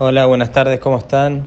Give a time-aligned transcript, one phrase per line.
[0.00, 1.44] Hola, buenas tardes, ¿cómo están?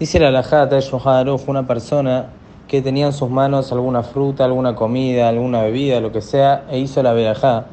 [0.00, 2.26] Dice la Lajata de una persona
[2.66, 6.80] que tenía en sus manos alguna fruta, alguna comida, alguna bebida, lo que sea, e
[6.80, 7.66] hizo la verajá.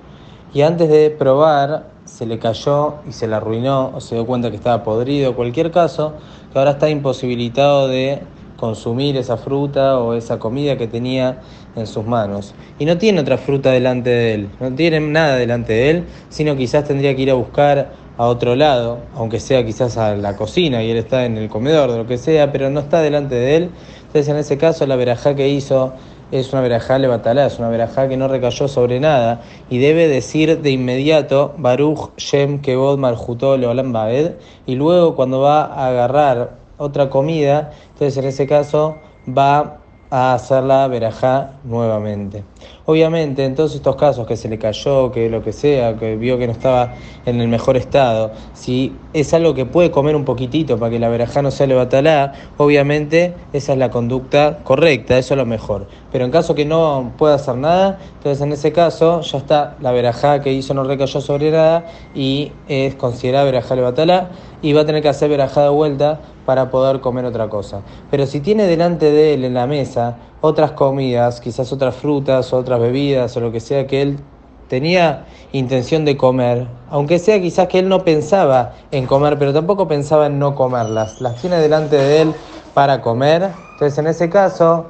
[0.54, 4.52] Y antes de probar, se le cayó y se la arruinó, o se dio cuenta
[4.52, 6.14] que estaba podrido, cualquier caso,
[6.54, 8.22] que ahora está imposibilitado de
[8.58, 11.40] consumir esa fruta o esa comida que tenía
[11.76, 12.54] en sus manos.
[12.78, 16.56] Y no tiene otra fruta delante de él, no tiene nada delante de él, sino
[16.56, 17.90] quizás tendría que ir a buscar
[18.22, 21.92] a otro lado, aunque sea quizás a la cocina y él está en el comedor,
[21.92, 23.72] de lo que sea, pero no está delante de él.
[24.02, 25.94] Entonces en ese caso la verajá que hizo
[26.32, 29.42] es una verajá levatalá, es una verajá que no recayó sobre nada
[29.72, 34.34] y debe decir de inmediato Baruch Shem Kevod Malhutó Leolam Baed
[34.68, 39.80] y luego cuando va a agarrar otra comida, entonces en ese caso va
[40.12, 42.44] a hacer la verajá nuevamente.
[42.86, 46.38] Obviamente, en todos estos casos que se le cayó, que lo que sea, que vio
[46.38, 46.94] que no estaba
[47.26, 51.08] en el mejor estado, si es algo que puede comer un poquitito para que la
[51.08, 55.88] verajá no sea levatalá, obviamente esa es la conducta correcta, eso es lo mejor.
[56.12, 59.92] Pero en caso que no pueda hacer nada, entonces en ese caso ya está la
[59.92, 64.30] verajá que hizo no recayó sobre nada y es considerada verajá levatalá
[64.62, 67.82] y va a tener que hacer verajá de vuelta para poder comer otra cosa.
[68.10, 72.80] Pero si tiene delante de él en la mesa otras comidas, quizás otras frutas, otras
[72.80, 74.20] bebidas o lo que sea que él
[74.68, 79.86] tenía intención de comer, aunque sea quizás que él no pensaba en comer, pero tampoco
[79.88, 82.34] pensaba en no comerlas, las tiene delante de él
[82.74, 84.86] para comer, entonces en ese caso,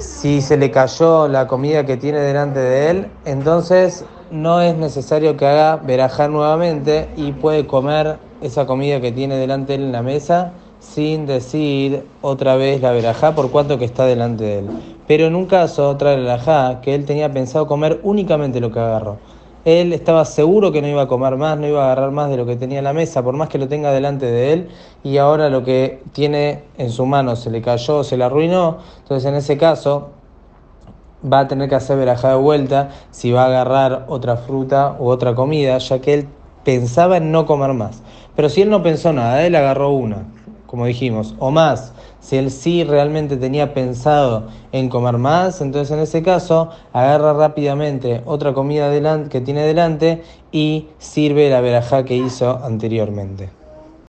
[0.00, 5.36] si se le cayó la comida que tiene delante de él, entonces no es necesario
[5.36, 9.92] que haga verajar nuevamente y puede comer esa comida que tiene delante de él en
[9.92, 14.70] la mesa sin decir otra vez la verajá por cuanto que está delante de él.
[15.06, 19.18] Pero en un caso, otra verajá, que él tenía pensado comer únicamente lo que agarró.
[19.64, 22.38] Él estaba seguro que no iba a comer más, no iba a agarrar más de
[22.38, 24.68] lo que tenía en la mesa, por más que lo tenga delante de él,
[25.04, 28.78] y ahora lo que tiene en su mano se le cayó, se le arruinó.
[29.02, 30.10] Entonces, en ese caso,
[31.30, 35.08] va a tener que hacer verajá de vuelta si va a agarrar otra fruta u
[35.08, 36.28] otra comida, ya que él
[36.64, 38.02] pensaba en no comer más.
[38.34, 40.24] Pero si él no pensó nada, él agarró una
[40.70, 45.98] como dijimos, o más, si él sí realmente tenía pensado en comer más, entonces en
[45.98, 48.88] ese caso agarra rápidamente otra comida
[49.28, 50.22] que tiene delante
[50.52, 53.59] y sirve la verajá que hizo anteriormente.